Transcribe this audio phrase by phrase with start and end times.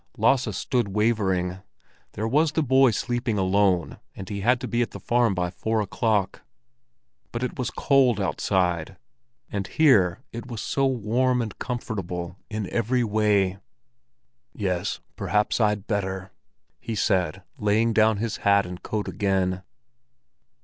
[0.17, 1.59] Lasse stood wavering.
[2.13, 5.51] There was the boy sleeping alone, and he had to be at the farm by
[5.51, 6.41] four o'clock;
[7.31, 8.97] but it was cold outside,
[9.51, 13.59] and here it was so warm and comfortable in every way.
[14.55, 16.31] "Yes, perhaps I'd better,"
[16.79, 19.61] he said, laying down his hat and coat again.